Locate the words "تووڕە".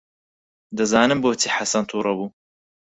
1.89-2.13